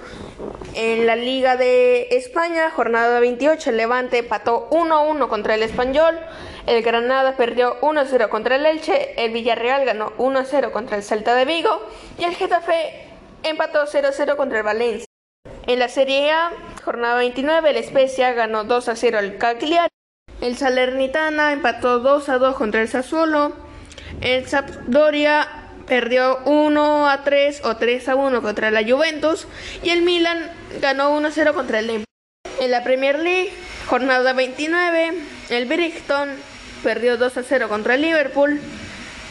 En 0.75 1.07
la 1.07 1.17
Liga 1.17 1.57
de 1.57 2.09
España, 2.11 2.71
jornada 2.71 3.21
28, 3.21 3.71
el 3.71 3.77
Levante 3.77 4.19
empató 4.19 4.69
1 4.71 4.95
a 4.95 5.01
1 5.03 5.29
contra 5.29 5.55
el 5.55 5.63
Español. 5.63 6.19
El 6.67 6.83
Granada 6.83 7.37
perdió 7.37 7.77
1 7.83 8.01
a 8.01 8.05
0 8.07 8.29
contra 8.31 8.57
el 8.57 8.67
Elche. 8.67 9.23
El 9.23 9.33
Villarreal 9.33 9.85
ganó 9.85 10.13
1 10.19 10.39
a 10.39 10.45
0 10.45 10.73
contra 10.73 10.97
el 10.97 11.03
Celta 11.03 11.35
de 11.35 11.45
Vigo. 11.45 11.81
Y 12.19 12.25
el 12.25 12.35
Getafe 12.35 13.07
empató 13.43 13.87
0 13.87 14.09
a 14.09 14.13
0 14.13 14.37
contra 14.37 14.59
el 14.59 14.65
Valencia. 14.65 15.07
En 15.67 15.79
la 15.79 15.89
Serie 15.89 16.31
A, 16.33 16.53
jornada 16.85 17.17
29, 17.17 17.71
el 17.71 17.77
Especia 17.77 18.33
ganó 18.33 18.65
2 18.65 18.89
a 18.89 18.97
0 18.97 19.19
al 19.19 19.37
Cagliari. 19.39 19.96
El 20.41 20.57
Salernitana 20.57 21.53
empató 21.53 21.99
2 22.01 22.29
a 22.29 22.39
2 22.39 22.57
contra 22.57 22.83
el 22.83 22.89
Sassuolo. 22.89 23.55
El 24.21 24.47
Sampdoria 24.47 25.49
perdió 25.87 26.39
1 26.45 27.09
a 27.09 27.25
3 27.25 27.65
o 27.65 27.77
3 27.77 28.09
a 28.09 28.15
1 28.17 28.43
contra 28.43 28.71
la 28.71 28.83
Juventus. 28.83 29.47
Y 29.83 29.91
el 29.91 30.03
Milan 30.03 30.51
ganó 30.81 31.11
1 31.11 31.29
a 31.29 31.31
0 31.31 31.55
contra 31.55 31.79
el 31.79 31.91
Empoli. 31.91 32.05
En 32.61 32.71
la 32.71 32.85
Premier 32.85 33.19
League, 33.19 33.53
jornada 33.87 34.33
29, 34.33 35.15
el 35.51 35.65
Brighton 35.67 36.31
perdió 36.83 37.17
2 37.17 37.37
a 37.39 37.43
0 37.43 37.69
contra 37.69 37.95
el 37.95 38.03
Liverpool. 38.03 38.61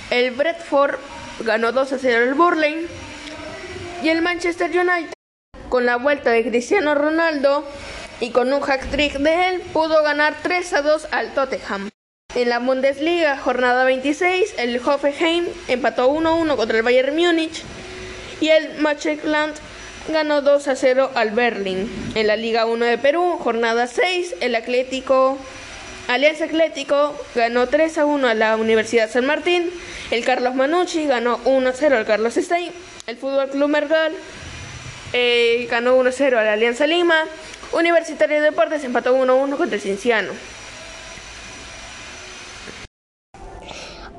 El 0.10 0.32
Bradford 0.32 0.96
ganó 1.42 1.72
2 1.72 1.94
a 1.94 1.98
0 2.00 2.24
el 2.24 2.34
Burley. 2.34 2.88
Y 4.04 4.10
el 4.10 4.22
Manchester 4.22 4.70
United, 4.70 5.14
con 5.70 5.86
la 5.86 5.96
vuelta 5.98 6.32
de 6.32 6.48
Cristiano 6.48 6.94
Ronaldo, 6.96 7.66
y 8.20 8.32
con 8.32 8.52
un 8.54 8.62
hack 8.62 8.90
trick 8.90 9.18
de 9.20 9.50
él 9.50 9.62
pudo 9.74 10.04
ganar 10.04 10.36
3 10.42 10.74
a 10.74 10.82
2 10.82 11.08
al 11.12 11.34
Tottenham. 11.34 11.90
En 12.36 12.50
la 12.50 12.60
Bundesliga, 12.60 13.38
jornada 13.38 13.86
26, 13.86 14.56
el 14.58 14.78
Hoffenheim 14.86 15.46
empató 15.68 16.08
1 16.10 16.30
a 16.30 16.34
1 16.34 16.58
contra 16.58 16.78
el 16.78 16.84
Bayern 16.84 17.16
Múnich 17.16 17.64
y 18.42 18.50
el 18.50 18.80
Machekland 18.80 19.56
ganó 20.10 20.42
2 20.42 20.68
a 20.68 20.76
0 20.76 21.12
al 21.16 21.32
Berlin. 21.32 21.90
En 22.16 22.28
la 22.28 22.36
Liga 22.36 22.66
1 22.66 22.86
de 22.86 22.98
Perú, 22.98 23.38
jornada 23.42 23.88
6, 23.88 24.36
el 24.42 24.56
Atlético 24.56 25.38
Alianza 26.08 26.46
Atlético 26.46 27.16
ganó 27.34 27.68
3 27.68 27.98
a 27.98 28.06
1 28.06 28.28
a 28.28 28.34
la 28.36 28.58
Universidad 28.58 29.10
San 29.10 29.26
Martín. 29.26 29.72
El 30.12 30.24
Carlos 30.24 30.54
Manucci 30.54 31.08
ganó 31.08 31.40
1 31.46 31.70
a 31.70 31.74
0 31.74 31.98
al 31.98 32.06
Carlos 32.06 32.36
Stein. 32.36 32.72
El 33.08 33.18
Fútbol 33.18 33.50
Club 33.50 33.70
Mergal 33.70 34.14
eh, 35.14 35.68
ganó 35.70 35.96
1 35.96 36.10
a 36.10 36.12
0 36.12 36.40
a 36.40 36.44
la 36.44 36.54
Alianza 36.54 36.86
Lima. 36.86 37.24
Universitario 37.72 38.38
de 38.38 38.52
Deportes 38.52 38.84
empató 38.84 39.14
1 39.14 39.32
a 39.32 39.36
1 39.36 39.58
contra 39.58 39.80
Cienciano. 39.80 40.34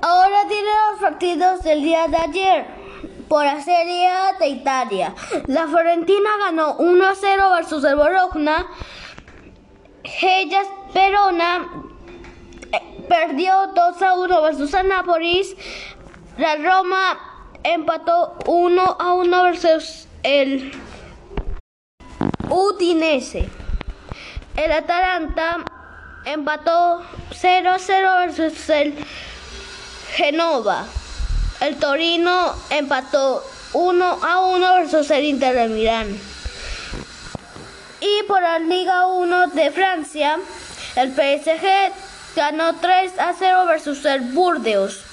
Ahora 0.02 0.46
tiene 0.48 0.68
los 0.90 1.00
partidos 1.00 1.62
del 1.62 1.82
día 1.82 2.06
de 2.08 2.16
ayer 2.16 2.66
por 3.28 3.44
la 3.44 3.60
Serie 3.60 4.10
de 4.38 4.48
Italia. 4.48 5.14
La 5.46 5.66
Fiorentina 5.66 6.30
ganó 6.38 6.76
1 6.76 7.06
a 7.06 7.14
0 7.14 7.50
versus 7.56 7.84
el 7.84 7.96
Bologna. 7.96 8.66
Hellas 10.04 10.68
Verona 10.94 11.68
eh, 12.72 13.04
perdió 13.08 13.52
2 13.74 14.02
a 14.02 14.14
1 14.14 14.42
versus 14.42 14.74
el 14.74 14.88
Nápoles. 14.88 15.56
La 16.38 16.56
Roma 16.56 17.18
empató 17.64 18.36
1 18.46 18.96
a 19.00 19.12
1 19.14 19.42
versus 19.42 20.06
el 20.22 20.72
Udinese. 22.56 23.46
El 24.56 24.72
Atalanta 24.72 25.62
empató 26.24 27.02
0 27.30 27.70
a 27.70 27.78
0 27.78 28.10
versus 28.20 28.70
el 28.70 28.94
Genova. 30.14 30.86
El 31.60 31.76
Torino 31.76 32.54
empató 32.70 33.44
1 33.74 34.04
a 34.22 34.40
1 34.46 34.74
versus 34.74 35.10
el 35.10 35.24
Inter 35.24 35.54
de 35.54 35.68
Milán. 35.68 36.18
Y 38.00 38.22
por 38.26 38.40
la 38.40 38.58
Liga 38.58 39.06
1 39.06 39.48
de 39.48 39.70
Francia, 39.70 40.38
el 40.94 41.12
PSG 41.12 41.92
ganó 42.34 42.76
3 42.76 43.18
a 43.18 43.34
0 43.38 43.66
versus 43.66 44.02
el 44.06 44.32
Burdeos. 44.32 45.05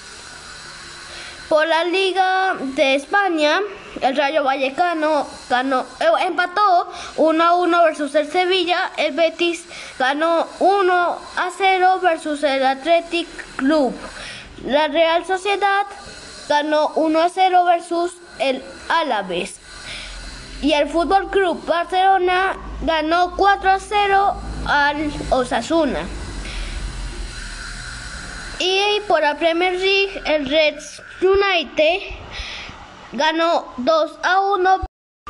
Por 1.54 1.68
la 1.68 1.84
Liga 1.84 2.56
de 2.60 2.96
España, 2.96 3.60
el 4.02 4.18
Rayo 4.18 4.44
Vallecano 4.44 5.28
eh, 5.52 6.26
empató 6.26 6.92
1 7.18 7.44
a 7.44 7.56
1 7.58 7.84
versus 7.84 8.16
el 8.16 8.28
Sevilla. 8.32 8.90
El 8.98 9.14
Betis 9.14 9.64
ganó 10.00 10.48
1 10.58 10.94
a 11.38 11.50
0 11.56 12.00
versus 12.02 12.42
el 12.42 12.66
Athletic 12.66 13.28
Club. 13.58 13.94
La 14.66 14.88
Real 14.88 15.28
Sociedad 15.28 15.86
ganó 16.50 16.92
1 16.96 17.22
a 17.22 17.30
0 17.30 17.66
versus 17.66 18.14
el 18.40 18.64
Alavés. 18.90 19.60
Y 20.64 20.74
el 20.74 20.90
Fútbol 20.90 21.30
Club 21.30 21.64
Barcelona 21.68 22.58
ganó 22.82 23.36
4 23.38 23.70
a 23.70 23.80
0 23.80 24.34
al 24.66 25.12
Osasuna. 25.30 26.00
Y 28.65 29.01
por 29.10 29.20
la 29.20 29.36
Premier 29.36 29.74
League, 29.74 30.22
el 30.25 30.48
Reds 30.48 31.03
United 31.22 32.00
ganó 33.12 33.74
2 33.75 34.20
a 34.24 34.39
1 34.39 34.86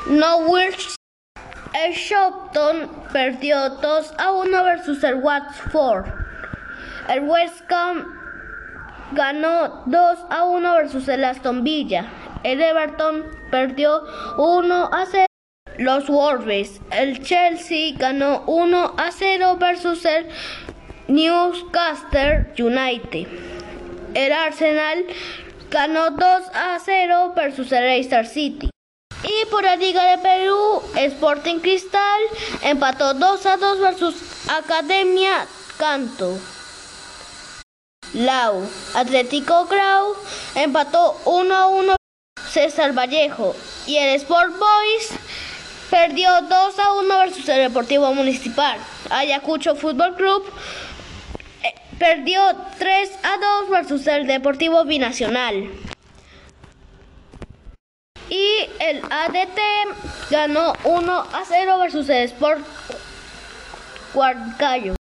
Norwich. 0.10 0.96
El 1.74 1.94
Shopton 1.94 2.92
perdió 3.12 3.70
2 3.70 4.14
a 4.20 4.34
1 4.34 4.64
versus 4.64 5.04
el 5.04 5.16
Watford. 5.16 6.06
El 7.10 7.22
West 7.22 7.64
Ham 7.72 8.06
ganó 9.14 9.82
2 9.88 10.20
a 10.30 10.44
1 10.44 10.74
versus 10.76 11.08
el 11.08 11.24
Aston 11.24 11.64
Villa. 11.64 12.06
El 12.44 12.62
Everton 12.62 13.26
perdió 13.50 14.04
1 14.38 14.90
a 14.94 15.06
0 15.08 15.26
los 15.80 16.08
Wolves. 16.08 16.82
El 16.92 17.24
Chelsea 17.24 17.96
ganó 17.98 18.44
1 18.46 18.94
a 18.96 19.12
0 19.12 19.58
versus 19.60 20.06
el 20.06 20.30
Newcastle 21.08 22.48
United. 22.58 23.28
El 24.14 24.32
Arsenal 24.32 25.06
ganó 25.70 26.12
2 26.12 26.22
a 26.54 26.80
0 26.84 27.34
versus 27.36 27.72
el 27.72 27.84
Leicester 27.84 28.26
City. 28.26 28.70
Y 29.24 29.46
por 29.50 29.64
la 29.64 29.76
Liga 29.76 30.04
de 30.04 30.18
Perú, 30.20 30.82
Sporting 30.96 31.60
Cristal 31.60 32.22
empató 32.62 33.14
2 33.14 33.46
a 33.46 33.58
2 33.58 33.80
versus 33.80 34.16
Academia 34.50 35.46
Canto. 35.78 36.38
Lau, 38.14 38.70
Atlético 38.94 39.66
Grau 39.66 40.16
empató 40.56 41.20
1 41.26 41.56
a 41.56 41.68
1 41.68 41.96
César 42.50 42.94
Vallejo 42.94 43.56
y 43.88 43.96
el 43.98 44.16
Sport 44.16 44.54
Boys 44.60 45.10
perdió 45.90 46.30
2 46.42 46.80
a 46.80 46.94
1 46.94 47.18
versus 47.18 47.50
el 47.50 47.62
Deportivo 47.62 48.14
Municipal. 48.14 48.78
Ayacucho 49.10 49.76
Fútbol 49.76 50.16
Club 50.16 50.44
perdió 52.04 52.42
3 52.80 53.12
a 53.24 53.62
2 53.62 53.70
versus 53.70 54.08
el 54.08 54.28
Deportivo 54.28 54.84
Binacional. 54.84 55.72
Y 58.30 58.46
el 58.82 59.02
ADT 59.10 60.30
ganó 60.30 60.74
1 60.84 61.14
a 61.14 61.44
0 61.48 61.80
versus 61.80 62.10
el 62.10 62.24
Sport 62.26 62.60
Huarcayo. 64.14 64.96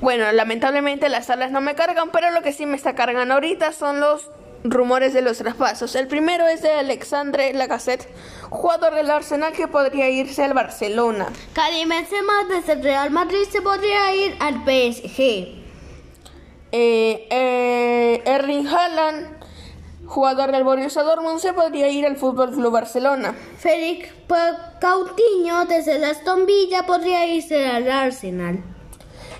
Bueno, 0.00 0.32
lamentablemente 0.32 1.10
las 1.10 1.26
salas 1.26 1.50
no 1.50 1.60
me 1.60 1.74
cargan, 1.74 2.08
pero 2.12 2.30
lo 2.30 2.40
que 2.40 2.54
sí 2.54 2.64
me 2.64 2.76
está 2.76 2.94
cargando 2.94 3.34
ahorita 3.34 3.72
son 3.72 4.00
los 4.00 4.30
rumores 4.64 5.12
de 5.12 5.20
los 5.20 5.36
traspasos. 5.36 5.94
El 5.96 6.08
primero 6.08 6.46
es 6.46 6.62
de 6.62 6.72
Alexandre 6.72 7.52
Lacazette, 7.52 8.08
jugador 8.48 8.94
del 8.94 9.10
Arsenal 9.10 9.52
que 9.52 9.68
podría 9.68 10.08
irse 10.08 10.44
al 10.44 10.54
Barcelona. 10.54 11.26
Karim 11.52 11.90
Benzema 11.90 12.44
desde 12.48 12.72
el 12.72 12.82
Real 12.82 13.10
Madrid 13.10 13.44
se 13.50 13.60
podría 13.60 14.14
ir 14.14 14.34
al 14.40 14.64
PSG. 14.64 15.57
Eh, 16.70 17.26
eh, 17.30 18.22
Erling 18.26 18.66
Haaland, 18.66 19.26
jugador 20.06 20.52
del 20.52 20.64
Borussia 20.64 21.02
Dortmund, 21.02 21.40
se 21.40 21.52
podría 21.52 21.88
ir 21.88 22.06
al 22.06 22.16
Fútbol 22.16 22.50
Club 22.52 22.72
Barcelona. 22.72 23.34
Félix 23.58 24.10
Coutinho 24.80 25.64
desde 25.66 25.96
el 25.96 26.04
Aston 26.04 26.46
Villa 26.46 26.84
podría 26.84 27.26
irse 27.26 27.66
al 27.66 27.90
Arsenal. 27.90 28.62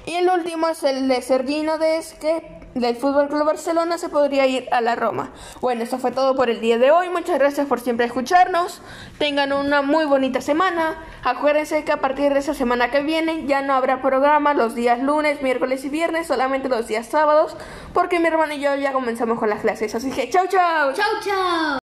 Y 0.07 0.15
el 0.15 0.29
último 0.31 0.69
es 0.69 0.83
el 0.85 1.07
de 1.09 1.21
Sergino 1.21 1.77
Desque 1.77 2.58
del 2.79 2.97
Fútbol 2.97 3.29
Club 3.29 3.45
Barcelona 3.45 3.99
se 3.99 4.09
podría 4.09 4.47
ir 4.47 4.69
a 4.73 4.81
la 4.81 4.97
Roma. 4.97 5.31
Bueno, 5.61 5.83
eso 5.83 5.99
fue 5.99 6.11
todo 6.13 6.35
por 6.35 6.51
el 6.51 6.61
día 6.61 6.79
de 6.79 6.91
hoy. 6.91 7.09
Muchas 7.09 7.39
gracias 7.39 7.67
por 7.67 7.81
siempre 7.81 8.07
escucharnos. 8.07 8.81
Tengan 9.19 9.53
una 9.53 9.83
muy 9.83 10.05
bonita 10.05 10.41
semana. 10.41 10.97
Acuérdense 11.25 11.85
que 11.85 11.93
a 11.93 12.01
partir 12.01 12.33
de 12.33 12.41
esa 12.41 12.55
semana 12.55 12.91
que 12.91 13.03
viene 13.03 13.47
ya 13.47 13.63
no 13.63 13.75
habrá 13.75 14.03
programa 14.03 14.55
los 14.55 14.75
días 14.75 15.01
lunes, 15.01 15.43
miércoles 15.43 15.85
y 15.85 15.89
viernes, 15.89 16.27
solamente 16.27 16.69
los 16.69 16.87
días 16.87 17.07
sábados, 17.07 17.57
porque 17.93 18.21
mi 18.21 18.29
hermano 18.29 18.55
y 18.55 18.61
yo 18.61 18.75
ya 18.77 18.93
comenzamos 18.93 19.39
con 19.39 19.51
las 19.51 19.61
clases. 19.61 19.95
Así 19.95 20.11
que 20.11 20.31
chau 20.31 20.47
chau. 20.47 20.93
Chau 20.93 21.21
chau. 21.25 21.88